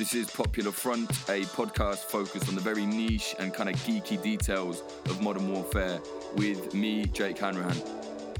[0.00, 4.20] This is Popular Front, a podcast focused on the very niche and kind of geeky
[4.22, 6.00] details of modern warfare
[6.36, 7.76] with me, Jake Hanrahan.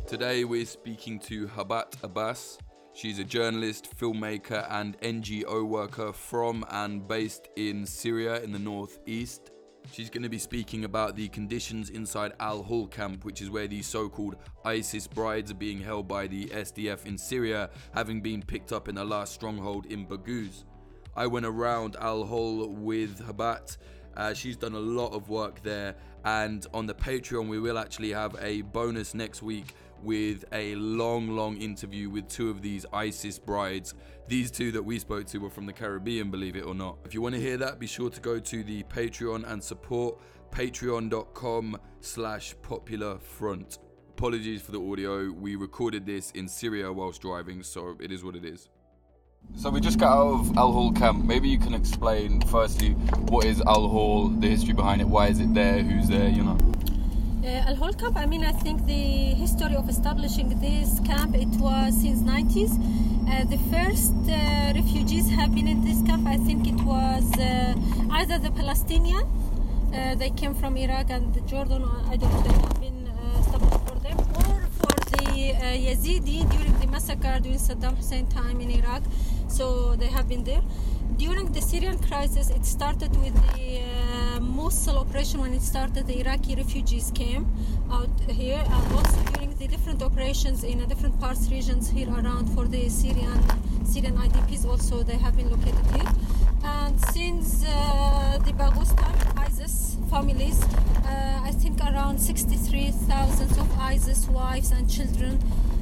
[0.07, 2.57] Today we're speaking to Xebat Abbas.
[2.95, 9.51] She's a journalist, filmmaker, and NGO worker from and based in Syria in the northeast.
[9.93, 13.69] She's going to be speaking about the conditions inside Al Hol camp, which is where
[13.69, 18.41] the so called ISIS brides are being held by the SDF in Syria, having been
[18.41, 20.65] picked up in the last stronghold in Baghouz.
[21.17, 23.77] I went around Al Hol with Xebat.
[24.17, 28.13] Uh, she's done a lot of work there, and on the Patreon, we will actually
[28.13, 33.39] have a bonus next week with a long, long interview with two of these ISIS
[33.39, 33.95] brides.
[34.29, 36.99] These two that we spoke to were from the Caribbean, believe it or not.
[37.05, 40.19] If you want to hear that, be sure to go to the Patreon and support
[40.51, 43.79] patreon.com slash popular front.
[44.11, 45.31] Apologies for the audio.
[45.31, 48.69] We recorded this in Syria whilst driving, so it is what it is.
[49.61, 51.23] So we just got out of Al Hol camp.
[51.23, 52.93] Maybe you can explain firstly
[53.29, 56.43] what is Al Hol, the history behind it, why is it there, who's there, you
[56.43, 56.57] know.
[57.45, 58.17] Uh, Al Hol camp.
[58.17, 62.73] I mean, I think the history of establishing this camp it was since 90s.
[63.29, 66.27] Uh, the first uh, refugees have been in this camp.
[66.27, 67.75] I think it was uh,
[68.13, 69.25] either the Palestinian,
[69.93, 71.85] uh, they came from Iraq and Jordan.
[72.09, 72.43] I don't know.
[72.43, 75.53] They have been uh, established for them, or for the
[75.87, 79.03] Yazidi during the massacre during Saddam Hussein time in Iraq.
[79.51, 80.63] So they have been there.
[81.17, 86.07] During the Syrian crisis, it started with the uh, Mosul operation when it started.
[86.07, 87.47] The Iraqi refugees came
[87.91, 92.67] out here, and also during the different operations in different parts, regions here around for
[92.67, 93.43] the Syrian
[93.85, 94.65] Syrian IDPs.
[94.65, 96.11] Also, they have been located here.
[96.63, 104.29] And since uh, the Baghouz time, ISIS families, uh, I think around 63,000 of ISIS
[104.29, 105.39] wives and children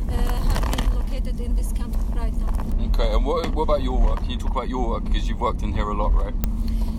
[0.09, 2.58] uh, have been located in this camp right now.
[2.89, 4.19] Okay, and what, what about your work?
[4.21, 6.35] Can you talk about your work because you've worked in here a lot, right?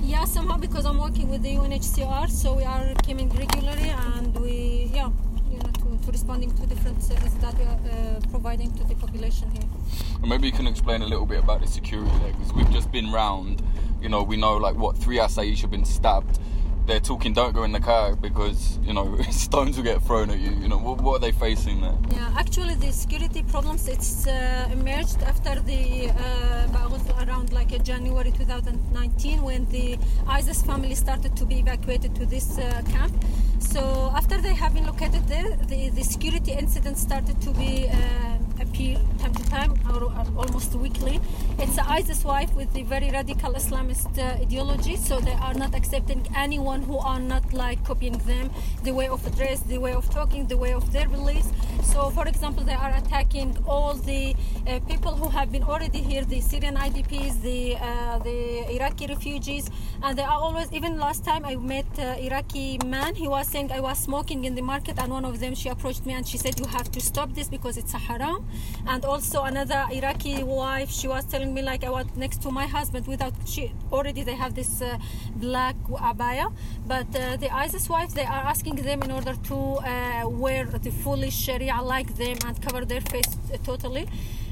[0.03, 4.91] Yeah, somehow because I'm working with the UNHCR, so we are coming regularly and we,
[4.93, 5.09] yeah,
[5.51, 8.95] you know, to, to responding to different services that we are uh, providing to the
[8.95, 9.63] population here.
[10.21, 12.91] And maybe you can explain a little bit about the security there because we've just
[12.91, 13.61] been round.
[14.01, 16.39] You know, we know like what three Asayish have been stabbed
[16.89, 20.39] they're talking don't go in the car because you know stones will get thrown at
[20.39, 20.51] you.
[20.51, 21.97] You know what, what are they facing there?
[22.11, 28.31] Yeah actually the security problems it's uh, emerged after the uh, around like uh, january
[28.31, 29.97] 2019 when the
[30.27, 33.13] isis family started to be evacuated to this uh, camp.
[33.59, 38.28] So after they have been located there the, the security incidents started to be uh,
[38.61, 41.19] appear time to time or, or almost weekly.
[41.57, 45.75] It's an ISIS wife with the very radical Islamist uh, ideology, so they are not
[45.75, 48.49] accepting anyone who are not like copying them,
[48.83, 51.49] the way of dress, the way of talking, the way of their beliefs.
[51.83, 54.35] So, for example, they are attacking all the
[54.67, 59.69] uh, people who have been already here, the Syrian IDPs, the uh, the Iraqi refugees,
[60.03, 60.71] and they are always.
[60.71, 64.55] Even last time I met uh, Iraqi man, he was saying I was smoking in
[64.55, 67.01] the market, and one of them she approached me and she said you have to
[67.01, 68.45] stop this because it's a haram.
[68.87, 72.65] And also another Iraqi wife, she was telling me like I was next to my
[72.65, 74.97] husband without she already they have this uh,
[75.35, 75.75] black
[76.09, 76.51] abaya,
[76.87, 80.91] but uh, the ISIS wives they are asking them in order to uh, wear the
[80.91, 84.07] fully Sharia like them and cover their face totally.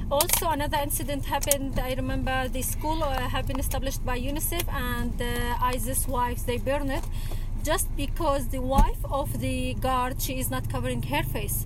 [0.09, 1.77] Also, another incident happened.
[1.79, 6.57] I remember the school uh, have been established by UNICEF, and uh, ISIS wives they
[6.57, 7.03] burn it
[7.63, 11.65] just because the wife of the guard she is not covering her face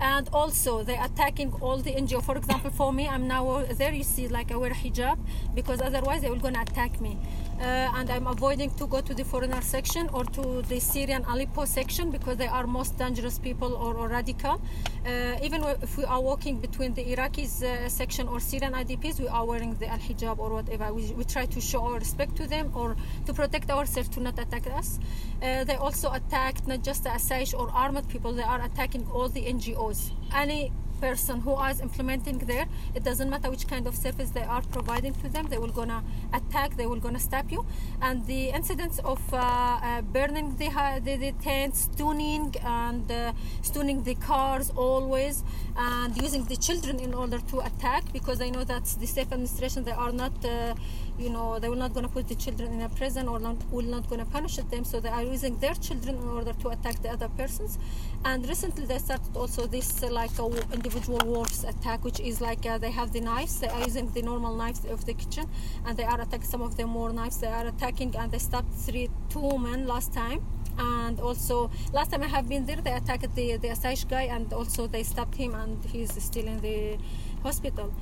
[0.00, 2.22] and also they're attacking all the NGO.
[2.22, 3.92] For example, for me, I'm now there.
[3.92, 5.18] You see, like I wear hijab
[5.54, 7.18] because otherwise they will gonna attack me.
[7.60, 11.66] Uh, and I'm avoiding to go to the foreigner section or to the Syrian Aleppo
[11.66, 14.62] section because they are most dangerous people or, or radical.
[15.06, 19.28] Uh, even if we are walking between the Iraqis uh, section or Syrian IDPs, we
[19.28, 20.90] are wearing the al hijab or whatever.
[20.94, 24.38] We, we try to show our respect to them or to protect ourselves to not
[24.38, 24.98] attack us.
[25.40, 29.42] They also attacked not just the Asayish or armed people, they are attacking all the
[29.42, 30.12] NGOs.
[30.34, 34.62] Any person who is implementing there it doesn't matter which kind of service they are
[34.76, 36.02] providing to them they will gonna
[36.32, 37.64] attack they will gonna stab you.
[38.00, 40.68] And the incidents of uh, uh, burning the,
[41.04, 43.32] the, the tents stoning and uh,
[43.62, 45.42] stoning the cars always
[45.76, 49.84] and using the children in order to attack because they know that the self administration
[49.84, 50.74] they are not uh,
[51.20, 53.56] you know they will not going to put the children in a prison or not,
[53.70, 54.84] will not going to punish them.
[54.84, 57.78] So they are using their children in order to attack the other persons.
[58.24, 62.64] And recently they started also this uh, like a individual wolves attack which is like
[62.66, 63.60] uh, they have the knives.
[63.60, 65.46] They are using the normal knives of the kitchen
[65.86, 68.16] and they are attacking some of them more knives they are attacking.
[68.16, 70.46] And they stabbed three two women last time.
[70.78, 74.50] And also last time I have been there they attacked the the Asayish guy and
[74.52, 76.96] also they stabbed him and he's still in the
[77.42, 77.92] hospital.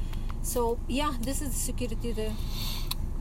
[0.42, 2.32] So yeah this is the security there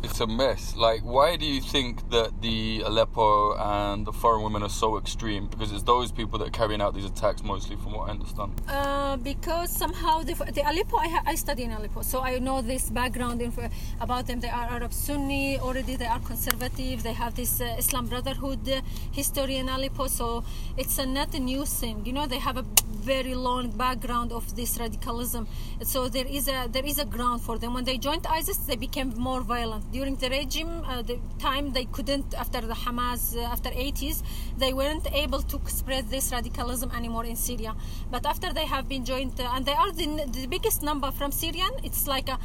[0.03, 0.75] it's a mess.
[0.75, 5.47] Like, why do you think that the Aleppo and the foreign women are so extreme?
[5.47, 8.61] Because it's those people that are carrying out these attacks mostly, from what I understand.
[8.67, 12.89] Uh, because somehow the, the Aleppo, I, I study in Aleppo, so I know this
[12.89, 14.39] background info about them.
[14.39, 17.03] They are Arab Sunni, already they are conservative.
[17.03, 20.43] They have this uh, Islam Brotherhood history in Aleppo, so
[20.77, 22.05] it's a, not a new thing.
[22.05, 22.65] You know, they have a
[23.07, 25.47] very long background of this radicalism.
[25.81, 27.73] So there is a there is a ground for them.
[27.77, 29.83] When they joined ISIS, they became more violent.
[29.97, 34.17] During the regime, uh, the time they couldn't after the Hamas uh, after 80s,
[34.57, 37.73] they weren't able to spread this radicalism anymore in Syria.
[38.11, 40.07] But after they have been joined, uh, and they are the,
[40.39, 42.37] the biggest number from Syrian, it's like a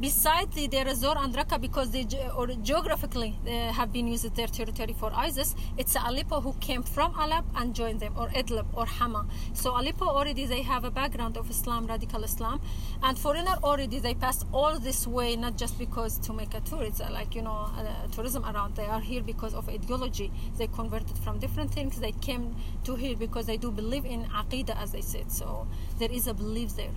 [0.00, 2.06] Besides the Deir and Raqqa, because they
[2.36, 7.18] or geographically uh, have been used their territory for ISIS, it's Aleppo who came from
[7.18, 9.26] Aleppo and joined them, or Idlib or Hama.
[9.54, 12.60] So Aleppo already they have a background of Islam, radical Islam,
[13.02, 16.84] and foreigner already they passed all this way not just because to make a tour,
[16.84, 18.76] it's uh, like you know uh, tourism around.
[18.76, 20.30] They are here because of ideology.
[20.58, 21.98] They converted from different things.
[21.98, 22.54] They came
[22.84, 25.32] to here because they do believe in aqidah, as they said.
[25.32, 25.66] So
[25.98, 26.94] there is a belief there.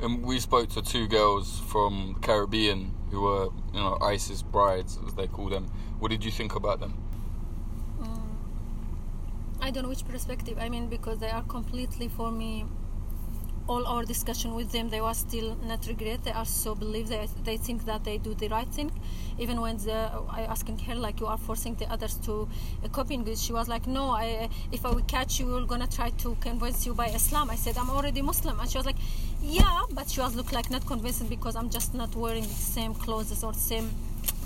[0.00, 5.12] And we spoke to two girls from Caribbean who were, you know, ISIS brides, as
[5.14, 5.70] they call them.
[5.98, 6.94] What did you think about them?
[8.00, 8.32] Mm,
[9.60, 10.56] I don't know which perspective.
[10.58, 12.64] I mean, because they are completely for me
[13.68, 16.24] all our discussion with them, they were still not regret.
[16.24, 18.90] They are so believe they, they think that they do the right thing.
[19.38, 22.48] Even when the, I asking her like you are forcing the others to
[22.84, 25.86] uh, copying this, she was like, no, I, if I will catch you, we're gonna
[25.86, 27.50] try to convince you by Islam.
[27.50, 28.96] I said I'm already Muslim, and she was like,
[29.42, 32.94] yeah, but she was look like not convincing because I'm just not wearing the same
[32.94, 33.90] clothes or the same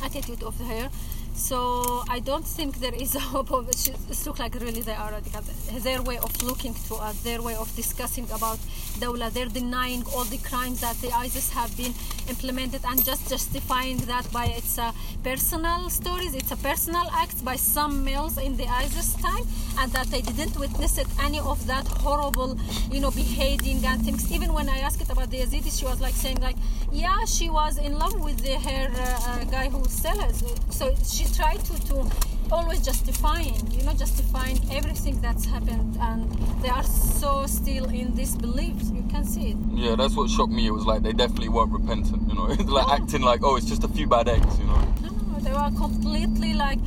[0.02, 0.90] attitude of her.
[1.36, 3.90] So I don't think there is a hope of it.
[4.08, 5.42] Looks like really they are radical.
[5.80, 8.58] Their way of looking to us, their way of discussing about
[8.98, 11.92] Dawla, they're denying all the crimes that the ISIS have been
[12.28, 14.92] implemented and just justifying that by its uh,
[15.22, 16.34] personal stories.
[16.34, 19.44] It's a personal act by some males in the ISIS time,
[19.78, 22.58] and that they didn't witness it any of that horrible,
[22.90, 24.32] you know, behaving and things.
[24.32, 26.56] Even when I asked it about the Yazidis, she was like saying like,
[26.90, 30.42] yeah, she was in love with the, her uh, uh, guy who sells.
[30.70, 32.10] So she tried to to
[32.52, 36.30] always justifying, you know, justifying everything that's happened, and
[36.62, 38.74] they are so still in this belief.
[38.92, 39.56] You can see it.
[39.72, 40.66] Yeah, that's what shocked me.
[40.66, 42.92] It was like they definitely weren't repentant, you know, like no.
[42.92, 44.94] acting like, oh, it's just a few bad eggs, you know.
[45.02, 46.78] No, no, they were completely like.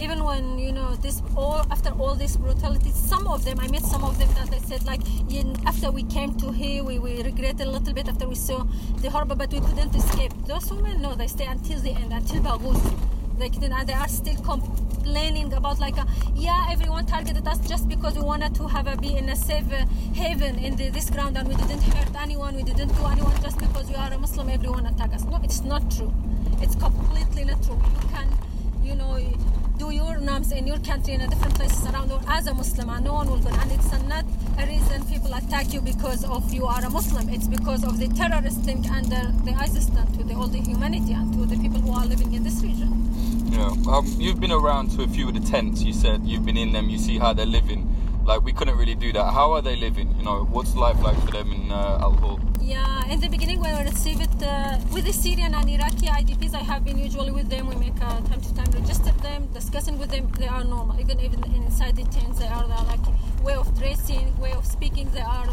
[0.00, 3.82] Even when you know this, all after all this brutality, some of them I met
[3.82, 5.00] some of them that they said like,
[5.66, 8.64] after we came to here, we, we regret a little bit after we saw
[8.98, 10.32] the horror, but we couldn't escape.
[10.46, 13.17] Those women, no, they stay until the end, until Baghuz.
[13.38, 18.22] They, they are still complaining about like, a, yeah, everyone targeted us just because we
[18.22, 21.46] wanted to have a be in a safe uh, haven in the, this ground and
[21.48, 24.86] we didn't hurt anyone, we didn't do anyone just because we are a Muslim, everyone
[24.86, 25.24] attack us.
[25.24, 26.12] No, it's not true.
[26.60, 27.80] It's completely not true.
[28.02, 28.28] You can,
[28.82, 29.16] you know,
[29.78, 33.04] do your norms in your country in different places around world as a Muslim and
[33.04, 33.48] no one will go.
[33.50, 34.24] And it's not
[34.58, 37.28] a reason people attack you because of you are a Muslim.
[37.28, 41.12] It's because of the terrorist thing and the, ISIS done to the, all the humanity
[41.12, 42.90] and to the people who are living in this region.
[43.52, 45.82] Yeah, um, you've been around to a few of the tents.
[45.82, 46.90] You said you've been in them.
[46.90, 47.94] You see how they're living.
[48.28, 49.32] Like we couldn't really do that.
[49.32, 50.14] How are they living?
[50.18, 52.38] You know, what's life like for them in uh, Al Hol?
[52.60, 56.58] Yeah, in the beginning when we received uh, with the Syrian and Iraqi IDPs, I
[56.58, 57.68] have been usually with them.
[57.68, 60.30] We make uh, time to time register them, discussing with them.
[60.38, 63.06] They are normal, even even inside the tents, they are, they are like
[63.42, 65.10] way of dressing, way of speaking.
[65.12, 65.48] They are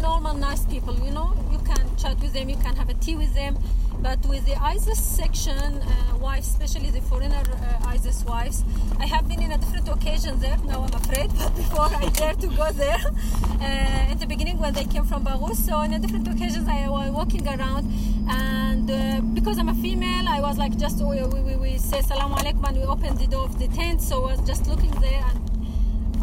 [0.00, 0.94] normal, nice people.
[0.98, 3.56] You know, you can chat with them, you can have a tea with them
[4.02, 8.64] but with the ISIS section uh, wives, especially the foreigner uh, ISIS wives,
[8.98, 10.56] I have been in a different occasion there.
[10.64, 12.96] Now I'm afraid, but before I dare to go there,
[13.60, 16.88] uh, in the beginning when they came from Baghuz, so in a different occasions I
[16.88, 17.92] was walking around,
[18.28, 22.32] and uh, because I'm a female, I was like just we, we, we say salam
[22.32, 25.24] alaikum and we opened the door of the tent, so I was just looking there
[25.28, 25.40] and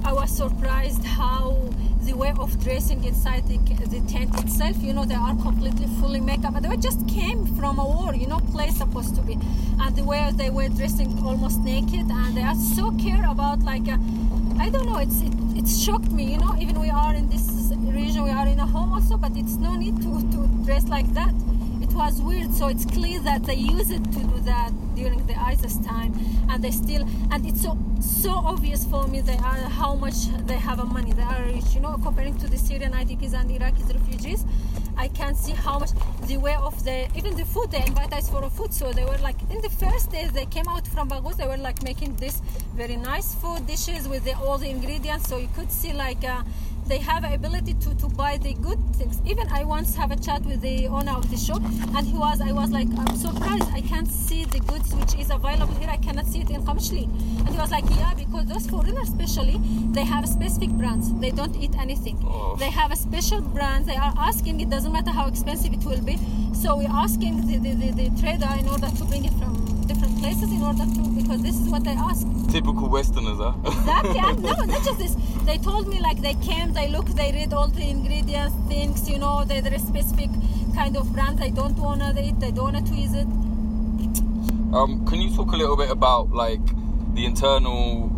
[0.04, 1.70] I was surprised how
[2.08, 6.22] the way of dressing inside the, the tent itself, you know, they are completely fully
[6.22, 6.54] makeup.
[6.54, 9.34] But they just came from a war, you know, place supposed to be.
[9.82, 13.90] And the way they were dressing almost naked and they are so care about like,
[13.90, 13.98] uh,
[14.58, 17.74] I don't know, it's, it, it shocked me, you know, even we are in this
[17.76, 21.14] region, we are in a home also, but it's no need to, to dress like
[21.14, 21.34] that
[21.98, 22.54] was weird.
[22.54, 26.14] So it's clear that they use it to do that during the ISIS time,
[26.50, 27.04] and they still.
[27.32, 31.12] And it's so so obvious for me they are how much they have money.
[31.14, 34.46] They are rich, you know, comparing to the Syrian IDPs and Iraqi refugees.
[34.96, 35.92] I can see how much
[36.28, 38.74] the way of the even the food they invite us for a food.
[38.74, 41.58] So they were like in the first days they came out from Baghuz, they were
[41.58, 42.42] like making this
[42.78, 45.28] very nice food dishes with the, all the ingredients.
[45.28, 46.24] So you could see like.
[46.24, 46.44] Uh,
[46.88, 49.22] they have ability to, to buy the good things.
[49.26, 52.40] Even I once have a chat with the owner of the shop, and he was
[52.40, 55.90] I was like I'm surprised I can't see the goods which is available here.
[55.90, 57.04] I cannot see it in Qamishli.
[57.40, 59.60] And he was like, yeah, because those foreigners especially
[59.92, 61.14] they have specific brands.
[61.20, 62.20] They don't eat anything.
[62.24, 62.56] Oh.
[62.58, 63.86] They have a special brand.
[63.86, 64.62] They are asking.
[64.62, 66.18] It doesn't matter how expensive it will be.
[66.54, 69.67] So we're asking the, the, the, the trader in order to bring it from
[70.20, 72.28] places in order to because this is what they ask.
[72.52, 73.54] Typical Westerners, huh?
[73.66, 74.20] Exactly.
[74.20, 75.16] and no, not just this.
[75.46, 79.20] They told me like they came, they look, they read all the ingredients, things, you
[79.20, 80.30] know, they, there specific
[80.76, 83.28] kind of brand they don't wanna eat, they don't wanna tweeze it.
[84.74, 86.66] Um, can you talk a little bit about like
[87.14, 88.18] the internal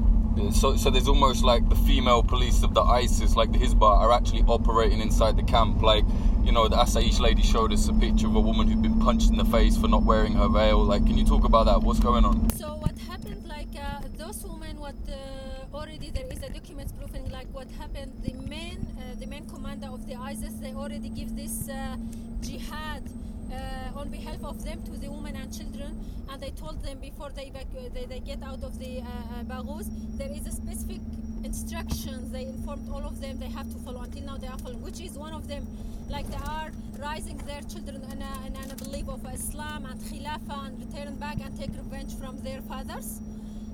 [0.51, 4.11] so, so there's almost like the female police of the ISIS, like the Hizbah, are
[4.11, 5.81] actually operating inside the camp.
[5.81, 6.05] Like,
[6.49, 9.29] you know, the Asaish lady showed us a picture of a woman who'd been punched
[9.29, 10.83] in the face for not wearing her veil.
[10.83, 11.79] Like, can you talk about that?
[11.83, 12.49] What's going on?
[12.57, 13.47] So what happened?
[13.47, 18.13] Like uh, those women, what uh, already there is a document proving like what happened.
[18.23, 21.97] The main, uh, the main commander of the ISIS, they already give this uh,
[22.41, 23.03] jihad
[23.51, 27.29] uh, on behalf of them to the women and children and they told them before
[27.35, 27.51] they,
[27.93, 29.83] they, they get out of the uh, uh
[30.17, 31.01] there is a specific
[31.43, 34.81] instructions they informed all of them they have to follow until now they are following
[34.81, 35.65] which is one of them
[36.09, 40.67] like they are raising their children in a, in a belief of islam and khilafah
[40.67, 43.21] and return back and take revenge from their fathers.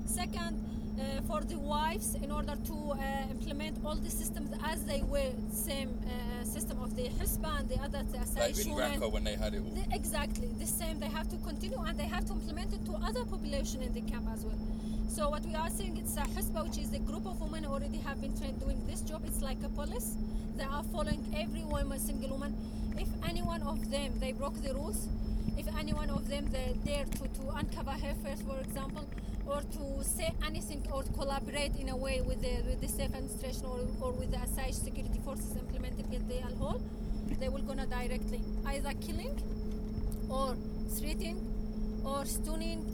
[0.06, 5.02] Second uh, for the wives in order to uh, implement all the systems as they
[5.02, 8.02] were same uh, system of the Hisba and the other
[8.36, 9.74] like in Raqqa when they had it all.
[9.74, 12.92] The, exactly the same they have to continue and they have to implement it to
[13.04, 14.58] other population in the camp as well.
[15.08, 17.98] So what we are saying it's a Hisba which is a group of women already
[17.98, 19.22] have been trained doing this job.
[19.26, 20.16] It's like a police.
[20.56, 22.56] They are following every woman single woman.
[22.98, 25.08] If any one of them they broke the rules
[25.58, 29.04] if any one of them they dare to, to uncover her first for example
[29.46, 33.64] or to say anything or collaborate in a way with the, with the self administration
[33.64, 36.80] or, or with the Asaish security forces implemented in the Al Hol,
[37.40, 39.36] they will gonna directly either killing
[40.28, 40.56] or
[40.88, 41.38] threatening
[42.04, 42.84] or stoning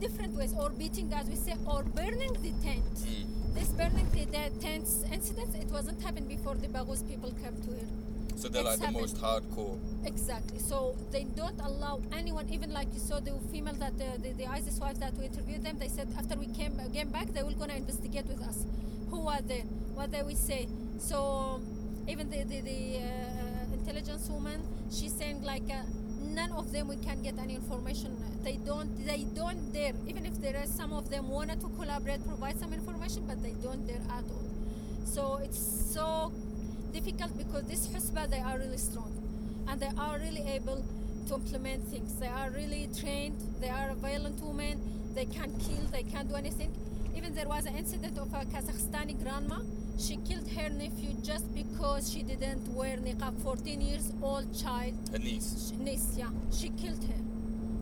[0.00, 2.94] different ways or beating as we say or burning the tent.
[2.94, 3.54] Mm.
[3.54, 7.70] This burning the, the tents incidents it wasn't happened before the Baghouz people came to
[7.70, 8.01] here.
[8.36, 9.78] So they're like the most hardcore.
[10.04, 10.58] Exactly.
[10.58, 14.46] So they don't allow anyone, even like you saw the female that the, the, the
[14.46, 15.78] ISIS wife that we interviewed them.
[15.78, 18.66] They said after we came came back, they were gonna investigate with us.
[19.10, 19.60] Who are they?
[19.94, 20.68] What they will say.
[20.98, 21.60] So
[22.08, 25.64] even the the, the uh, intelligence woman, she's saying like.
[25.70, 25.82] Uh,
[26.32, 30.40] none of them we can get any information they don't they don't dare even if
[30.40, 34.00] there are some of them wanted to collaborate provide some information but they don't dare
[34.08, 34.48] at all
[35.04, 36.32] so it's so
[36.92, 39.12] difficult because this Hisba they are really strong
[39.68, 40.84] and they are really able
[41.28, 42.14] to implement things.
[42.18, 43.38] They are really trained.
[43.60, 44.80] They are a violent women.
[45.14, 45.84] They can kill.
[45.92, 46.72] They can't do anything.
[47.16, 49.60] Even there was an incident of a Kazakhstani grandma.
[49.98, 53.42] She killed her nephew just because she didn't wear niqab.
[53.42, 54.94] 14 years old child.
[55.14, 55.70] A niece.
[55.70, 56.30] She, niece, yeah.
[56.52, 57.20] She killed her.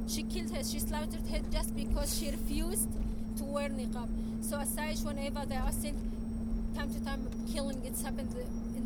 [0.09, 0.63] She killed her.
[0.65, 2.89] She slaughtered her just because she refused
[3.39, 4.09] to wear niqab.
[4.45, 5.97] So Asaish, whenever they are sent,
[6.75, 8.35] time to time killing, it's happened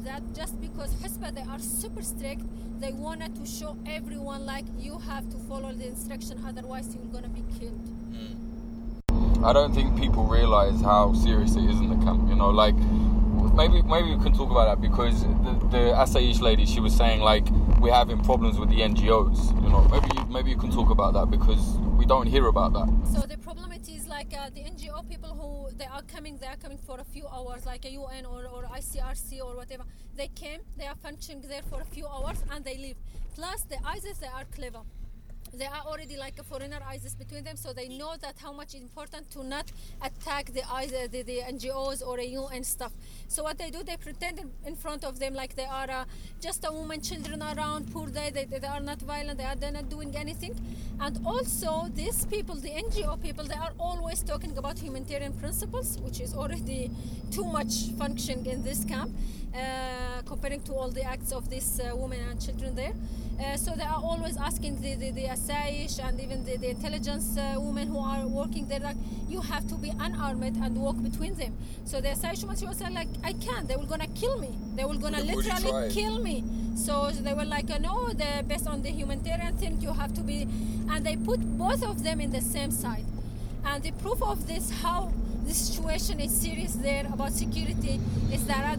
[0.04, 2.42] that just because Hisba they are super strict,
[2.80, 7.28] they wanted to show everyone like you have to follow the instruction, otherwise you're gonna
[7.28, 7.80] be killed.
[8.12, 9.44] Mm.
[9.44, 12.28] I don't think people realize how serious it is in the camp.
[12.28, 12.76] You know, like
[13.54, 17.20] maybe maybe we can talk about that because the, the Asaish lady she was saying
[17.20, 17.48] like
[17.80, 19.62] we're having problems with the NGOs.
[19.62, 22.88] You know, maybe maybe you can talk about that because we don't hear about that.
[23.12, 25.03] So the problem it is like uh, the NGO
[25.76, 28.64] they are coming, they are coming for a few hours, like a UN or, or
[28.64, 29.84] ICRC or whatever.
[30.16, 32.96] They came, they are functioning there for a few hours and they leave.
[33.34, 34.80] Plus the ISIS, they are clever
[35.58, 38.74] they are already like a foreigner ISIS between them, so they know that how much
[38.74, 39.70] is important to not
[40.02, 40.62] attack the,
[41.10, 42.92] the, the NGOs or a UN stuff.
[43.28, 46.04] So what they do, they pretend in front of them like they are uh,
[46.40, 49.72] just a woman, children around, poor day, they, they are not violent, they are they're
[49.72, 50.54] not doing anything.
[51.00, 56.20] And also these people, the NGO people, they are always talking about humanitarian principles, which
[56.20, 56.90] is already
[57.30, 59.10] too much functioning in this camp,
[59.54, 62.94] uh, comparing to all the acts of these uh, women and children there.
[63.40, 67.36] Uh, so they are always asking the, the, the Asaish and even the, the intelligence
[67.36, 68.96] uh, women who are working there, like,
[69.28, 71.56] you have to be unarmed and walk between them.
[71.84, 74.50] So the Asaish woman, she was like, I can't, they were gonna kill me.
[74.76, 76.44] They were gonna literally kill me.
[76.76, 80.20] So they were like, uh, no, the, based on the humanitarian thing, you have to
[80.20, 80.42] be,
[80.90, 83.04] and they put both of them in the same side.
[83.64, 85.12] And the proof of this, how
[85.44, 88.00] the situation is serious there about security,
[88.32, 88.78] is that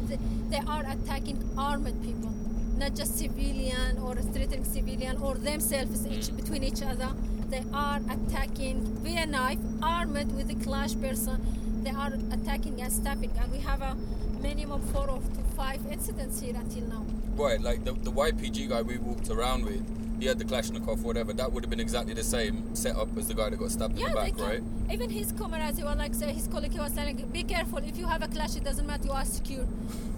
[0.49, 2.31] they are attacking armed people
[2.77, 6.35] not just civilian or threatening civilian or themselves each, mm.
[6.35, 7.09] between each other.
[7.49, 11.83] They are attacking via knife, armed with a clash person.
[11.83, 13.95] They are attacking and stabbing, and we have a
[14.41, 17.05] minimum four of to five incidents here until now.
[17.35, 19.83] Right, like the, the YPG guy we walked around with,
[20.19, 21.33] he had the Kalashnikov, whatever.
[21.33, 24.07] That would have been exactly the same setup as the guy that got stabbed yeah,
[24.07, 24.61] in the back, right?
[24.91, 27.79] Even his comrades, he was like, say, his colleague, he was telling, be careful.
[27.79, 29.05] If you have a clash, it doesn't matter.
[29.05, 29.65] You are secure.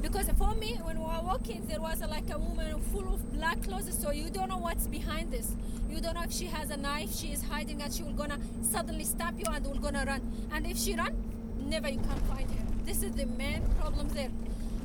[0.01, 3.33] Because for me, when we were walking, there was a, like a woman full of
[3.33, 5.51] black clothes, so you don't know what's behind this.
[5.89, 8.39] You don't know if she has a knife, she is hiding, and she will gonna
[8.61, 10.21] suddenly stab you and will gonna run.
[10.51, 11.15] And if she run,
[11.59, 12.65] never you can find her.
[12.85, 14.29] This is the main problem there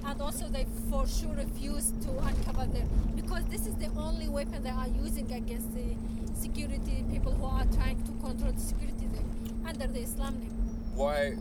[0.07, 4.63] and also they for sure refuse to uncover them because this is the only weapon
[4.63, 5.97] they are using against the
[6.35, 10.51] security people who are trying to control the security there under the Islam name.
[10.95, 11.37] Why,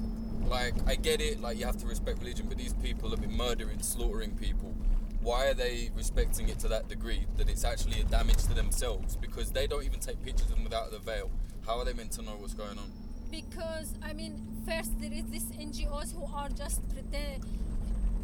[0.47, 3.35] like, I get it, like, you have to respect religion, but these people have been
[3.35, 4.73] murdering, slaughtering people.
[5.21, 9.15] Why are they respecting it to that degree that it's actually a damage to themselves?
[9.15, 11.29] Because they don't even take pictures of them without the veil.
[11.65, 12.91] How are they meant to know what's going on?
[13.29, 17.45] Because, I mean, first there is these NGOs who are just pretend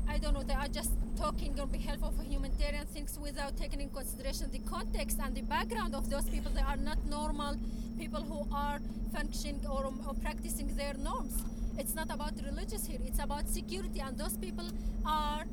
[0.09, 3.89] I don't know, they are just talking on behalf of humanitarian things without taking in
[3.89, 6.51] consideration the context and the background of those people.
[6.51, 7.57] They are not normal
[7.97, 8.79] people who are
[9.13, 11.33] functioning or, or practicing their norms.
[11.77, 14.69] It's not about religious here, it's about security, and those people
[15.05, 15.45] are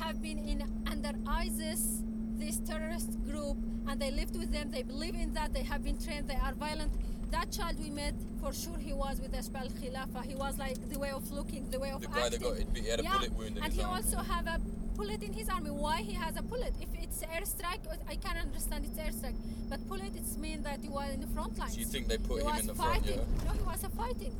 [0.00, 2.02] have been in under ISIS,
[2.36, 5.98] this terrorist group, and they lived with them, they believe in that, they have been
[5.98, 6.92] trained, they are violent
[7.30, 10.24] that child we met, for sure he was with Ashbal Khilafa.
[10.24, 12.40] He was like the way of looking, the way of the guy acting.
[12.40, 13.12] that got it, he had a yeah.
[13.16, 13.94] bullet wound in and he arm.
[13.96, 14.58] also have a
[14.96, 15.70] bullet in his army.
[15.70, 16.74] Why he has a bullet?
[16.80, 19.36] If it's airstrike, uh, I can understand it's airstrike.
[19.68, 21.74] But bullet, it's mean that you are in the front lines.
[21.74, 23.14] So you think they put he him in the fighting.
[23.14, 23.44] front, yeah?
[23.46, 24.34] No, he was a fighting.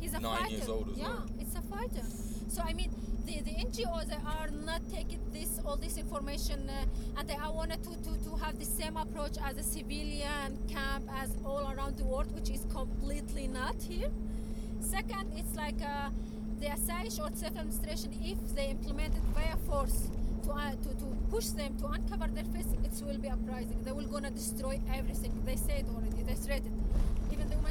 [0.00, 0.50] He's a Nine fighter.
[0.54, 1.26] years old as yeah, well.
[1.38, 2.06] it's a fighter.
[2.48, 2.90] So I mean,
[3.26, 7.90] the, the NGOs are not taking this all this information uh, and are wanted to,
[7.90, 12.34] to, to have the same approach as a civilian camp as all around the world,
[12.34, 14.10] which is completely not here.
[14.80, 16.10] Second, it's like uh,
[16.60, 20.08] the Asaish or self-administration, if they implement it via force
[20.44, 23.82] to, uh, to, to push them to uncover their face, it will be uprising.
[23.84, 25.32] They will gonna destroy everything.
[25.44, 26.72] They said already, they said it.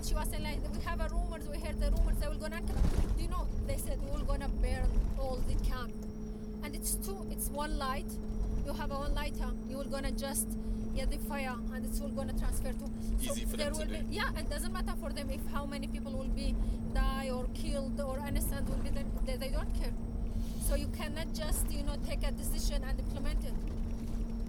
[0.03, 2.61] She was saying like, we have a rumors, we heard the rumors, they will gonna.
[2.61, 4.87] Do you know, they said we will gonna burn
[5.19, 5.91] all the camp.
[6.63, 8.11] And it's two, it's one light.
[8.65, 10.47] You have a one lighter, you will gonna just
[10.95, 12.89] get the fire and it's all gonna transfer to
[13.21, 14.03] Easy for there them to will do.
[14.03, 16.53] be yeah it doesn't matter for them if how many people will be
[16.93, 19.93] die or killed or innocent will be there they, they don't care
[20.67, 23.53] so you cannot just you know take a decision and implement it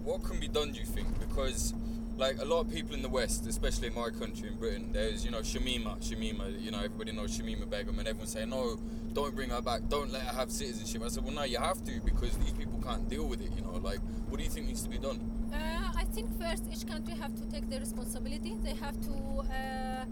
[0.03, 1.73] what can be done do you think because
[2.17, 5.25] like a lot of people in the west especially in my country in britain there's
[5.25, 8.77] you know shamima shamima you know everybody knows shamima begum and everyone's saying no
[9.13, 9.81] don't bring her back.
[9.89, 11.03] Don't let her have citizenship.
[11.05, 13.61] I said well no you have to because these people can't deal with it you
[13.61, 15.19] know like what do you think needs to be done?
[15.53, 18.55] Uh, i think first each country have to take their responsibility.
[18.63, 19.13] They have to
[19.59, 20.05] uh,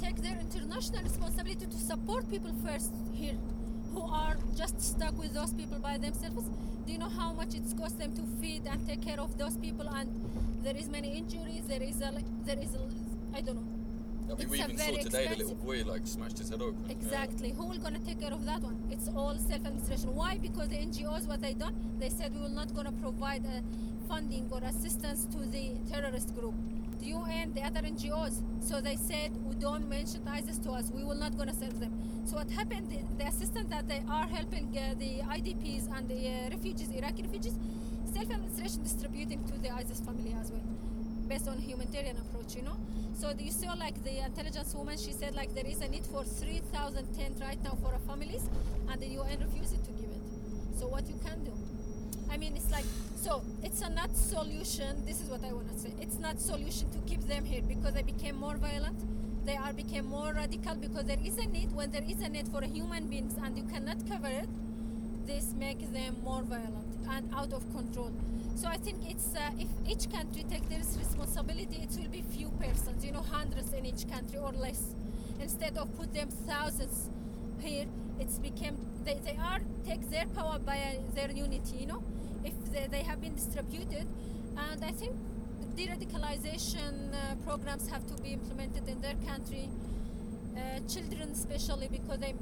[0.00, 3.38] take their international responsibility to support people first here
[3.94, 6.48] who are just stuck with those people by themselves
[6.86, 9.56] do you know how much it's cost them to feed and take care of those
[9.56, 10.08] people and
[10.62, 12.12] there is many injuries there is a
[12.44, 13.68] there is a i don't know
[14.32, 16.82] I mean, It's we even saw today the little boy like smashed his head open.
[16.86, 16.92] Yeah.
[16.92, 17.50] Exactly.
[17.50, 18.78] Who will gonna take care of that one?
[18.90, 20.14] It's all self-administration.
[20.14, 20.38] Why?
[20.40, 23.60] Because the NGOs, what they done, they said we will not gonna provide uh,
[24.08, 26.54] funding or assistance to the terrorist group,
[27.02, 28.42] the UN, the other NGOs.
[28.62, 30.90] So they said we don't mention ISIS to us.
[30.94, 31.92] We will not gonna serve them.
[32.24, 32.90] So what happened?
[32.90, 37.22] The, the assistance that they are helping uh, the IDPs and the uh, refugees, Iraqi
[37.22, 37.54] refugees,
[38.12, 40.62] self-administration distributing to the ISIS family as well
[41.28, 42.76] based on humanitarian approach, you know.
[43.14, 46.24] So you saw like the intelligence woman, she said like there is a need for
[46.24, 48.48] 3,000 tents right now for our families,
[48.90, 50.22] and the UN refused to give it.
[50.78, 51.52] So what you can do?
[52.30, 52.84] I mean, it's like
[53.22, 53.42] so.
[53.62, 55.04] It's a not solution.
[55.06, 55.92] This is what I want to say.
[56.00, 58.98] It's not solution to keep them here because they became more violent.
[59.46, 61.72] They are became more radical because there is a need.
[61.72, 64.48] When there is a need for human beings and you cannot cover it,
[65.26, 68.12] this makes them more violent and out of control.
[68.56, 72.50] So I think it's uh, if each country take their responsibility, it will be few
[72.60, 74.94] persons, you know, hundreds in each country or less.
[75.40, 77.08] Instead of put them thousands
[77.60, 77.86] here,
[78.20, 82.02] it's became they, they are take their power by uh, their unity, you know.
[82.44, 84.06] If they, they have been distributed,
[84.56, 85.14] and I think
[85.76, 89.68] de-radicalization uh, programs have to be implemented in their country.
[90.56, 92.34] Uh, children, especially because they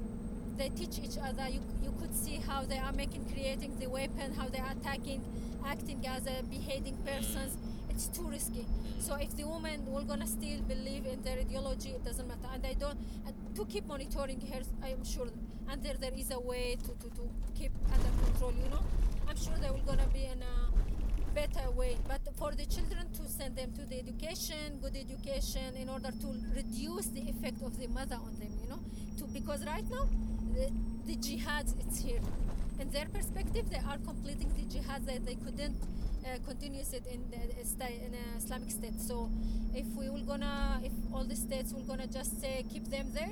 [0.58, 1.48] they teach each other.
[1.48, 5.22] You, you could see how they are making, creating the weapon, how they are attacking,
[5.64, 7.56] acting as a behaving persons.
[7.88, 8.66] It's too risky.
[8.98, 12.48] So if the women will gonna still believe in their ideology, it doesn't matter.
[12.52, 12.98] And they don't.
[13.26, 15.28] And to keep monitoring her, I am sure.
[15.68, 17.22] And there, there is a way to, to, to
[17.54, 18.52] keep under control.
[18.62, 18.82] You know,
[19.30, 21.96] I'm sure they will gonna be in a better way.
[22.08, 26.28] But for the children to send them to the education, good education, in order to
[26.56, 28.80] reduce the effect of the mother on them, you know,
[29.18, 30.08] to because right now
[30.52, 30.68] the,
[31.06, 32.18] the jihad it's here.
[32.80, 35.76] in their perspective, they are completing the jihad that they couldn't
[36.26, 39.00] uh, continue it in the in Islamic State.
[39.00, 39.30] So,
[39.74, 43.30] if we will gonna, if all the states will gonna just say keep them there,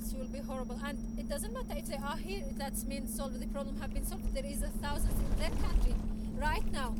[0.00, 0.78] it will be horrible.
[0.84, 2.44] And it doesn't matter if they are here.
[2.56, 4.34] That means solve the problem have been solved.
[4.34, 5.94] There is a thousands in their country
[6.38, 6.94] right now,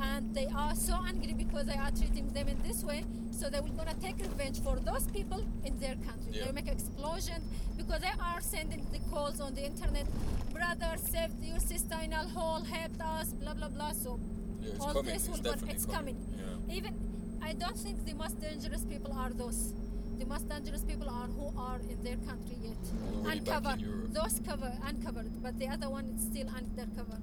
[0.00, 3.04] and they are so angry because they are treating them in this way.
[3.32, 6.30] So they will gonna take revenge for those people in their country.
[6.30, 6.46] Yeah.
[6.46, 7.42] They make explosion
[7.76, 10.06] because they are sending the calls on the internet.
[10.52, 13.92] Brother, saved your sister in a hole, help us, blah blah blah.
[13.92, 14.20] So
[14.60, 15.12] yeah, all coming.
[15.12, 16.16] this will it's, it's coming.
[16.16, 16.68] coming.
[16.68, 16.76] Yeah.
[16.76, 16.94] Even
[17.42, 19.74] I don't think the most dangerous people are those.
[20.18, 22.76] The most dangerous people are who are in their country yet
[23.24, 23.82] uncovered.
[24.14, 27.18] Those cover uncovered, but the other one is still undercover.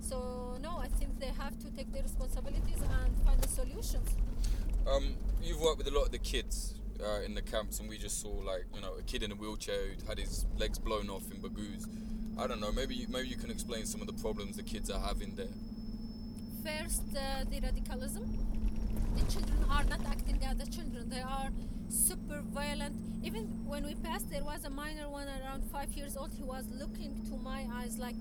[0.00, 4.16] So no, I think they have to take their responsibilities and find the solutions.
[4.86, 7.98] Um, you've worked with a lot of the kids uh, in the camps, and we
[7.98, 11.10] just saw like you know a kid in a wheelchair who had his legs blown
[11.10, 11.86] off in Baghouz.
[12.38, 12.70] I don't know.
[12.70, 15.54] Maybe you, maybe you can explain some of the problems the kids are having there.
[16.64, 18.24] First, uh, the radicalism.
[19.16, 21.08] The children are not acting as the children.
[21.08, 21.48] They are
[21.88, 22.94] super violent.
[23.22, 26.32] Even when we passed, there was a minor one around five years old.
[26.36, 28.16] He was looking to my eyes like,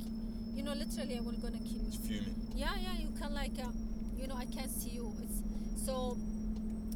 [0.54, 1.88] you know, literally, I was gonna kill you.
[1.88, 2.36] It's fuming.
[2.56, 2.94] Yeah, yeah.
[2.98, 3.70] You can like, uh,
[4.18, 5.14] you know, I can't see you.
[5.24, 5.42] It's
[5.86, 6.18] so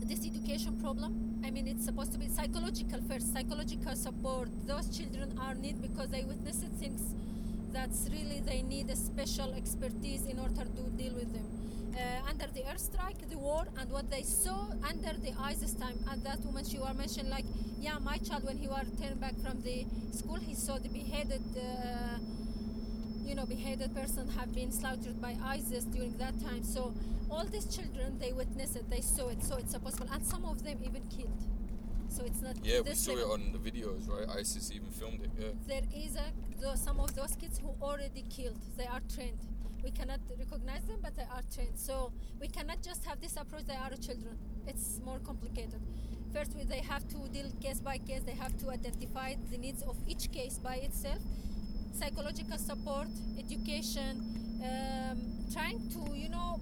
[0.09, 5.37] this education problem i mean it's supposed to be psychological first psychological support those children
[5.39, 7.13] are need because they witnessed things
[7.71, 11.58] that's really they need a special expertise in order to deal with them
[12.27, 16.39] under the airstrike the war and what they saw under the isis time and that
[16.45, 17.45] woman she was mentioned like
[17.79, 21.43] yeah my child when he was turned back from the school he saw the beheaded
[21.57, 22.17] uh,
[23.29, 26.63] you know beheaded person have been slaughtered by ISIS during that time.
[26.63, 26.95] So
[27.29, 30.63] all these children they witnessed it, they saw it, so it's possible, and some of
[30.63, 31.41] them even killed.
[32.09, 32.55] So it's not.
[32.63, 34.27] Yeah, we saw it on the videos, right?
[34.39, 35.29] ISIS even filmed it.
[35.39, 35.49] Yeah.
[35.67, 38.61] There is a some of those kids who already killed.
[38.77, 39.37] They are trained.
[39.83, 41.77] We cannot recognize them, but they are trained.
[41.77, 43.65] So we cannot just have this approach.
[43.65, 44.37] They are children.
[44.67, 45.81] It's more complicated.
[46.33, 48.21] First, they have to deal case by case.
[48.25, 51.19] They have to identify the needs of each case by itself
[51.99, 54.13] psychological support, education,
[54.63, 55.19] um,
[55.51, 56.59] trying to, you know,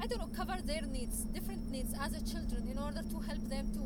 [0.00, 3.48] I don't know, cover their needs, different needs as a children in order to help
[3.48, 3.82] them to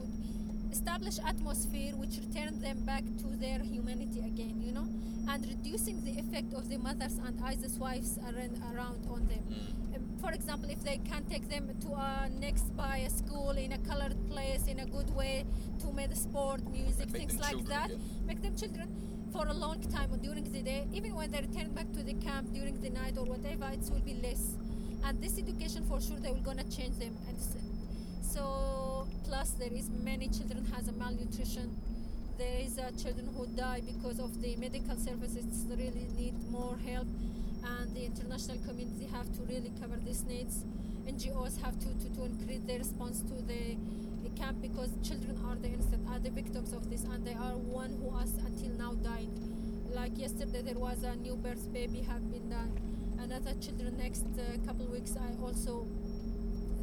[0.76, 4.86] establish atmosphere which return them back to their humanity again, you know,
[5.30, 9.44] and reducing the effect of the mothers and ISIS wives around, on them.
[9.48, 9.96] Mm.
[9.96, 13.72] Um, for example, if they can take them to a next by a school in
[13.72, 15.44] a colored place in a good way
[15.80, 18.26] to make sport, music, things like children, that, yeah.
[18.26, 18.88] make them children
[19.32, 22.14] for a long time or during the day, even when they return back to the
[22.14, 24.56] camp during the night or whatever, it will be less.
[25.04, 27.16] And this education for sure they will gonna change them.
[27.28, 27.38] And
[28.20, 28.95] so
[29.26, 31.76] plus there is many children has a malnutrition.
[32.38, 37.08] There is a children who die because of the medical services really need more help
[37.64, 40.64] and the international community have to really cover these needs.
[41.08, 43.76] NGOs have to, to, to increase their response to the
[44.36, 47.96] camp because children are the innocent, are the victims of this, and they are one
[48.02, 49.32] who has until now dying.
[49.94, 52.70] Like yesterday, there was a new birth baby have been done.
[53.18, 55.86] Another children next uh, couple weeks, I also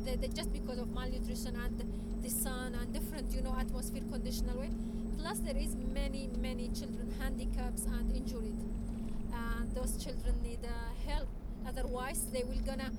[0.06, 4.60] they, they, just because of malnutrition and the sun and different you know atmosphere conditional
[4.60, 4.70] way.
[5.18, 8.58] Plus, there is many many children handicaps and injured,
[9.34, 11.28] and those children need uh, help.
[11.68, 12.92] Otherwise, they will gonna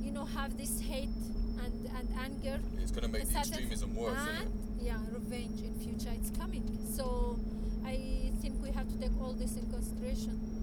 [0.00, 1.08] you know have this hate
[1.64, 2.60] and, and anger.
[2.80, 4.18] It's to make the extremism worse.
[4.40, 6.12] And, yeah, revenge in future.
[6.14, 6.64] It's coming.
[6.94, 7.38] So
[7.86, 10.53] I think we have to take all this in consideration.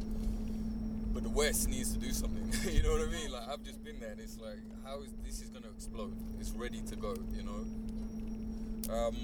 [1.14, 2.52] But the West needs to do something.
[2.74, 3.32] you know what I mean?
[3.32, 6.14] Like I've just been there, and it's like, how is this is going to explode?
[6.40, 7.16] It's ready to go.
[7.36, 8.96] You know.
[8.96, 9.16] Um,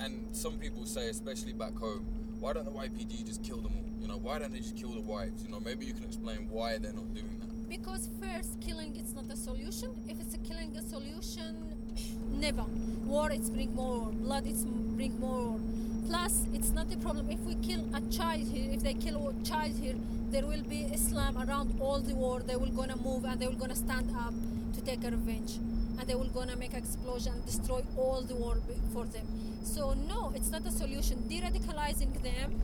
[0.00, 2.04] and some people say, especially back home,
[2.40, 4.02] why don't the YPG just kill them all?
[4.02, 5.42] You know, why don't they just kill the wives?
[5.42, 9.14] You know, maybe you can explain why they're not doing that because first killing is
[9.14, 11.74] not a solution if it's a killing a solution
[12.30, 12.64] never
[13.04, 15.58] war it's bring more blood it's bring more
[16.06, 19.44] plus it's not a problem if we kill a child here if they kill a
[19.44, 19.96] child here
[20.30, 22.46] there will be islam around all the world.
[22.46, 24.34] They will gonna move and they will gonna stand up
[24.74, 25.56] to take a revenge.
[25.98, 28.62] And they will gonna make explosion and destroy all the world
[28.92, 29.26] for them.
[29.64, 31.26] So no it's not a solution.
[31.28, 32.60] De-radicalizing them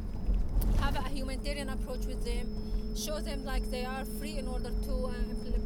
[0.81, 2.47] have a humanitarian approach with them
[2.97, 5.13] show them like they are free in order to uh,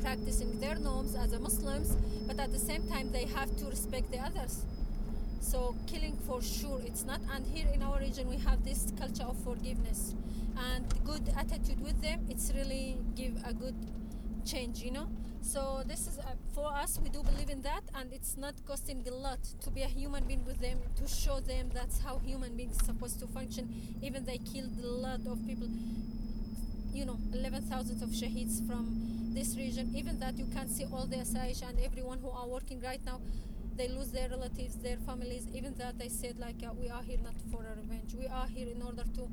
[0.00, 4.12] practicing their norms as a Muslims, but at the same time they have to respect
[4.12, 4.64] the others.
[5.40, 7.20] So killing for sure it's not.
[7.34, 10.14] And here in our region we have this culture of forgiveness
[10.56, 12.26] and good attitude with them.
[12.28, 13.74] It's really give a good
[14.44, 15.08] change, you know.
[15.42, 16.98] So this is uh, for us.
[17.02, 20.24] We do believe in that, and it's not costing a lot to be a human
[20.24, 23.68] being with them to show them that's how human beings supposed to function.
[24.02, 25.68] Even they killed a lot of people
[26.92, 29.92] you know 11,000 of shaheeds from this region.
[29.94, 33.20] Even that you can see all the Asaish and everyone who are working right now,
[33.76, 35.46] they lose their relatives, their families.
[35.54, 38.14] Even that they said like uh, we are here not for a revenge.
[38.18, 39.28] We are here in order to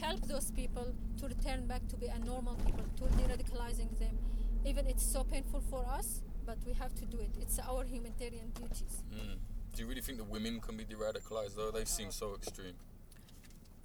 [0.00, 4.18] help those people to return back to be a normal people, to de-radicalizing them.
[4.64, 7.30] Even it's so painful for us, but we have to do it.
[7.40, 9.02] It's our humanitarian duties.
[9.14, 9.36] Mm.
[9.74, 11.70] Do you really think the women can be de-radicalized though?
[11.70, 12.74] They seem so extreme.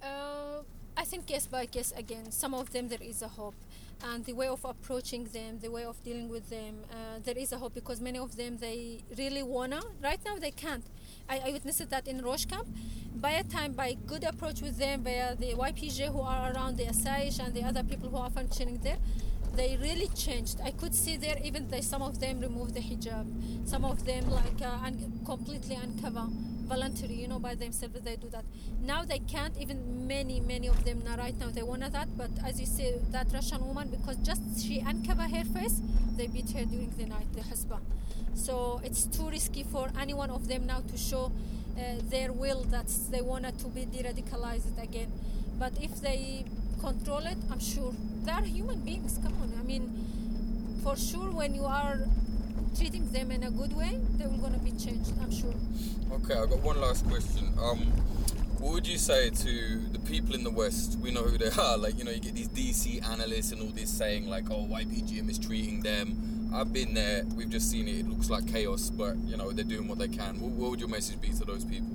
[0.02, 0.62] Uh,
[0.96, 2.30] I think case by case again.
[2.32, 3.54] Some of them there is a hope,
[4.04, 7.52] and the way of approaching them, the way of dealing with them, uh, there is
[7.52, 9.80] a hope because many of them they really wanna.
[10.02, 10.84] Right now they can't.
[11.28, 12.66] I, I witnessed that in Roj camp.
[13.14, 16.84] By a time, by good approach with them, by the YPJ who are around the
[16.84, 18.98] Asaish and the other people who are functioning there,
[19.54, 20.60] they really changed.
[20.64, 24.30] I could see there even they, some of them removed the hijab, some of them
[24.30, 26.26] like uh, un- completely uncover
[26.64, 28.44] voluntary, you know, by themselves they do that.
[28.80, 29.56] Now they can't.
[29.58, 32.94] Even many, many of them now right now they want that, but as you see
[33.10, 35.80] that Russian woman because just she uncover her face,
[36.16, 37.84] they beat her during the night, the husband.
[38.34, 41.32] So it's too risky for any one of them now to show
[41.76, 45.10] uh, their will that they wanted to be de-radicalized again.
[45.58, 46.44] But if they
[46.80, 49.18] control it, I'm sure they are human beings.
[49.22, 51.98] Come on, I mean, for sure when you are
[52.76, 55.12] treating them in a good way, they will gonna be changed.
[55.22, 55.54] I'm sure.
[56.12, 57.52] Okay, I've got one last question.
[57.60, 57.78] Um,
[58.58, 60.98] what would you say to the people in the West?
[61.00, 61.76] We know who they are.
[61.76, 65.20] Like, you know, you get these DC analysts and all this saying, like, oh, YPG
[65.20, 66.41] are mistreating them.
[66.54, 67.24] I've been there.
[67.34, 68.00] We've just seen it.
[68.00, 70.40] It looks like chaos, but, you know, they're doing what they can.
[70.40, 71.88] What, what would your message be to those people?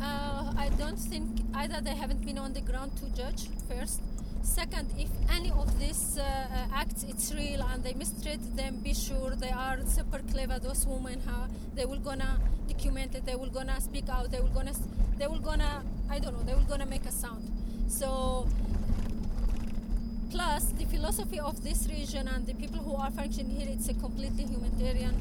[0.00, 4.00] Uh, I don't think either they haven't been on the ground to judge first.
[4.42, 8.94] Second, if any of these uh, uh, acts it's real and they mistreat them, be
[8.94, 10.58] sure they are super clever.
[10.58, 11.48] Those women, huh?
[11.74, 13.26] they will gonna document it.
[13.26, 14.30] They will gonna speak out.
[14.30, 14.72] They will gonna,
[15.18, 16.42] they will gonna, I don't know.
[16.44, 17.44] They will gonna make a sound.
[17.88, 18.48] So
[20.30, 23.94] Plus, the philosophy of this region and the people who are functioning here, it's a
[23.94, 25.14] completely humanitarian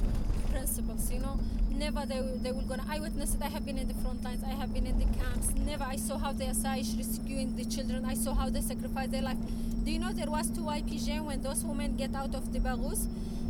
[0.52, 1.40] principles, you know.
[1.72, 4.44] Never they, they will gonna, I witnessed it, I have been in the front lines,
[4.44, 8.04] I have been in the camps, never I saw how the Asaish rescuing the children,
[8.04, 9.38] I saw how they sacrificed their life.
[9.86, 13.08] Do you know there was two YPG when those women get out of the Baghuz?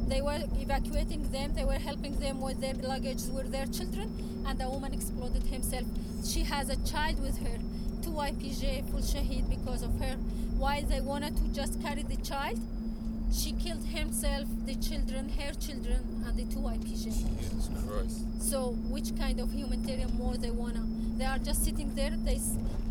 [0.08, 4.60] They were evacuating them, they were helping them with their luggage, with their children, and
[4.60, 5.86] the woman exploded himself.
[6.24, 7.58] She has a child with her
[8.04, 10.16] Two YPJ full shahid because of her.
[10.58, 12.60] While they wanted to just carry the child,
[13.32, 17.04] she killed himself, the children, her children, and the two YPJ.
[17.04, 18.42] Jesus Christ.
[18.42, 20.84] So which kind of humanitarian more they wanna?
[21.18, 22.12] They are just sitting there.
[22.12, 22.40] They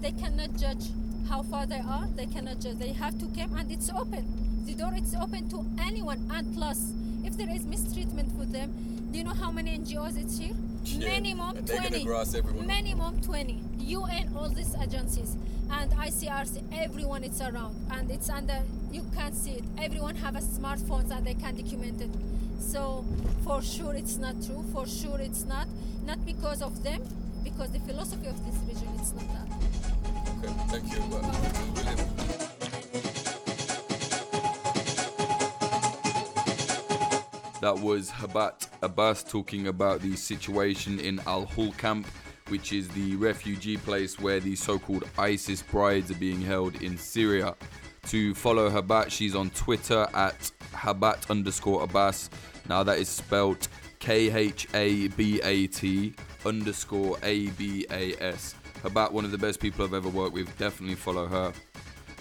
[0.00, 0.90] they cannot judge
[1.28, 2.06] how far they are.
[2.16, 2.78] They cannot judge.
[2.78, 4.64] They have to come, and it's open.
[4.66, 6.28] The door is open to anyone.
[6.30, 6.92] And plus,
[7.24, 10.54] if there is mistreatment for them, do you know how many NGOs it's here?
[10.86, 12.04] Yeah, Minimum and 20.
[12.04, 12.66] grass everyone.
[12.66, 13.60] Minimum 20.
[13.78, 15.36] UN, all these agencies,
[15.70, 18.62] and ICRC, everyone it's around, and it's under.
[18.92, 19.64] You can't see it.
[19.78, 22.10] Everyone have a smartphones and they can document it.
[22.60, 23.04] So
[23.44, 24.64] for sure it's not true.
[24.72, 25.66] For sure it's not.
[26.04, 27.02] Not because of them,
[27.42, 29.48] because the philosophy of this region it's not that.
[30.38, 31.00] Okay, thank you.
[31.10, 32.15] Well,
[37.62, 42.06] That was Xebat Abbas talking about the situation in Al Hol camp,
[42.48, 46.98] which is the refugee place where the so called ISIS brides are being held in
[46.98, 47.56] Syria.
[48.08, 52.28] To follow Xebat, she's on Twitter at Khabat underscore Abbas.
[52.68, 53.68] Now that is spelt
[54.00, 56.14] K H A B A T
[56.44, 58.54] underscore A B A S.
[58.82, 60.46] Xebat, one of the best people I've ever worked with.
[60.58, 61.54] Definitely follow her.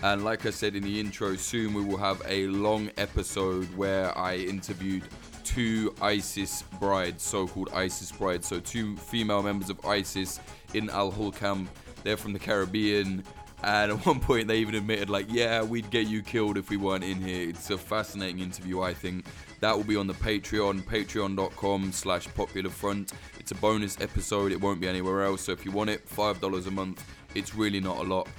[0.06, 4.15] And like I said in the intro, soon we will have a long episode where
[4.15, 5.02] I interviewed
[5.44, 8.48] two ISIS brides, so called ISIS brides.
[8.48, 10.39] So, two female members of ISIS
[10.76, 11.72] in Al Hol camp.
[12.04, 13.24] They're from the Caribbean.
[13.63, 16.78] And at one point, they even admitted, like, yeah, we'd get you killed if we
[16.78, 17.50] weren't in here.
[17.50, 19.26] It's a fascinating interview, I think.
[19.60, 23.13] That will be on the Patreon, patreon.com slash popular front.
[23.39, 25.41] It's a bonus episode, it won't be anywhere else.
[25.41, 27.04] So if you want it, $5 a month.
[27.34, 28.30] It's really not a lot.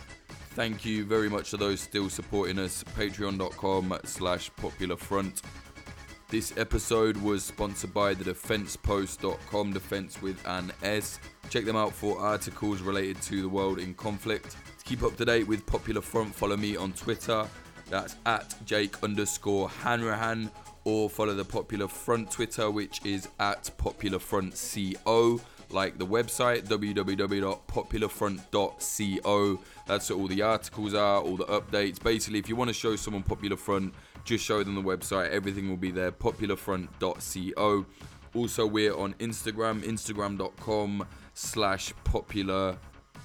[0.57, 2.83] Thank you very much to those still supporting us.
[2.83, 5.43] Patreon.com slash popular front.
[6.31, 11.21] This episode was sponsored by the defensepost.com, defense with an S.
[11.51, 14.57] Check them out for articles related to the world in conflict.
[14.79, 17.47] To keep up to date with Popular Front, follow me on Twitter.
[17.91, 20.51] That's at Jake underscore Hanrahan.
[20.85, 25.39] Or follow the Popular Front Twitter, which is at Popular Front CO
[25.71, 29.61] like the website www.popularfront.co.
[29.87, 32.03] That's where all the articles are, all the updates.
[32.03, 35.31] Basically, if you want to show someone Popular Front, just show them the website.
[35.31, 36.13] Everything will be there.
[36.13, 37.87] Popularfront.co.
[38.35, 42.77] Also, we're on Instagram, instagram.com slash popular.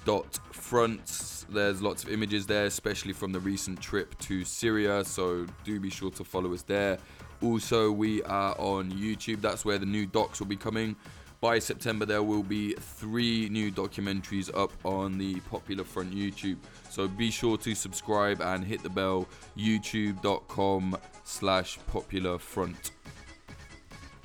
[0.04, 5.04] There's lots of images there, especially from the recent trip to Syria.
[5.04, 6.98] So do be sure to follow us there.
[7.40, 9.40] Also, we are on YouTube.
[9.40, 10.96] That's where the new docs will be coming.
[11.42, 16.58] By September, there will be three new documentaries up on the Popular Front YouTube.
[16.88, 19.26] So be sure to subscribe and hit the bell.
[19.58, 22.92] YouTube.com slash Popular Front.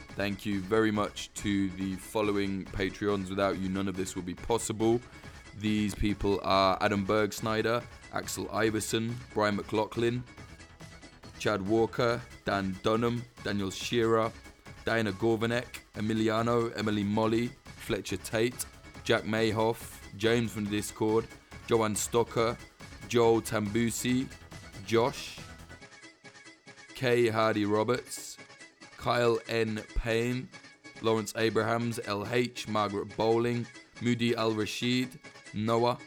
[0.10, 3.32] Thank you very much to the following Patreons.
[3.32, 5.02] Without you, none of this would be possible.
[5.60, 7.82] These people are Adam Berg Snyder,
[8.14, 10.24] Axel Iverson, Brian McLaughlin,
[11.40, 14.32] Chad Walker, Dan Dunham, Daniel Shearer,
[14.88, 18.66] Diana Gorvanek, Emiliano, Emily Molly, Fletcher Tate,
[19.04, 21.28] Jack Mayhoff, James from Discord,
[21.68, 22.56] Joanne Stocker,
[23.10, 24.30] Joel Tambusi,
[24.86, 25.40] Josh,
[26.96, 28.38] Kay Hardy Roberts,
[28.98, 29.84] Kyle N.
[29.98, 30.48] Payne,
[31.02, 33.68] Lawrence Abrahams, LH, Margaret Bowling,
[34.02, 35.20] Moody Al Rashid,
[35.54, 35.98] Noah,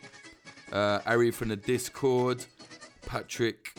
[0.72, 2.46] uh, Ari from the Discord,
[3.04, 3.74] Patrick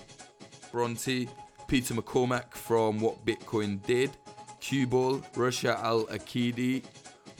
[0.71, 1.27] Bronte,
[1.67, 4.11] Peter McCormack from What Bitcoin Did,
[4.71, 6.81] Cuball, Russia Al Akidi,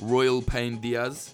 [0.02, 1.34] Royal Payne Diaz,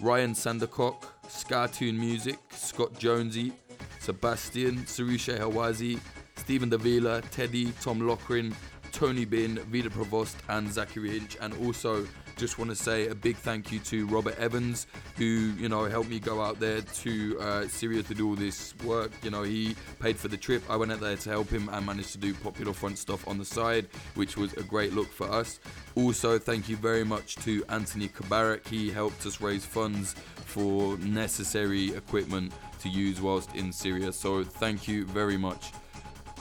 [0.00, 3.52] Ryan Sandercock, Scartoon Music, Scott Jonesy,
[4.00, 6.00] Sebastian, Sarusha Hawazi,
[6.34, 8.52] Stephen Davila, Teddy, Tom Lochrin,
[8.90, 12.04] Tony Bin, Vida Provost, and Zachary Inch, and also
[12.42, 16.10] just want to say a big thank you to Robert Evans, who you know helped
[16.10, 19.12] me go out there to uh, Syria to do all this work.
[19.22, 20.60] You know, he paid for the trip.
[20.68, 23.38] I went out there to help him and managed to do popular front stuff on
[23.38, 25.60] the side, which was a great look for us.
[25.94, 28.66] Also, thank you very much to Anthony Kabarak.
[28.66, 34.12] He helped us raise funds for necessary equipment to use whilst in Syria.
[34.12, 35.70] So thank you very much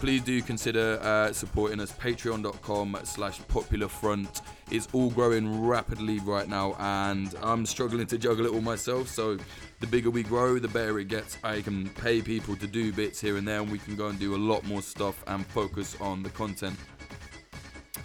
[0.01, 1.91] please do consider uh, supporting us.
[1.91, 8.47] Patreon.com slash popular front is all growing rapidly right now and i'm struggling to juggle
[8.47, 9.07] it all myself.
[9.07, 9.37] So
[9.79, 11.37] the bigger we grow the better it gets.
[11.43, 14.17] I can pay people to do bits here and there and we can go and
[14.17, 16.77] do a lot more stuff and focus on the content.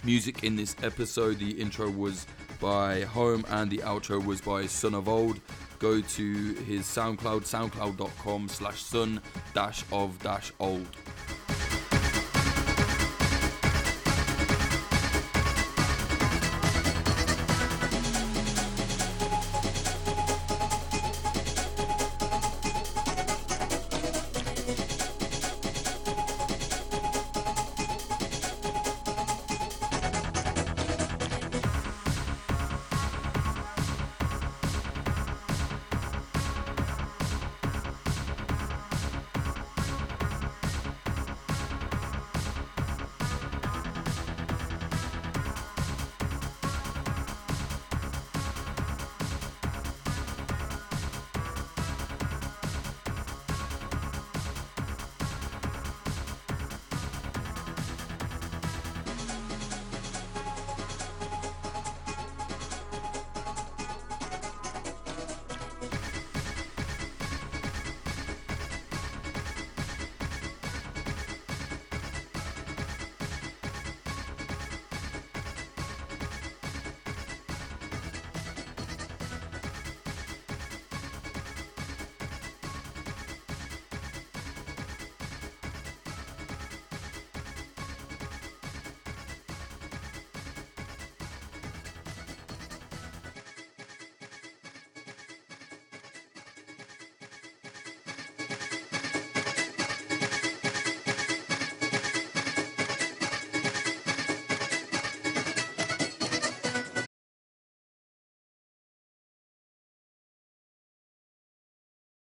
[0.03, 2.27] Music in this episode the intro was
[2.59, 5.39] by home and the outro was by son of old.
[5.79, 9.19] Go to his soundcloud soundcloud.com slash son
[9.55, 10.87] dash of dash old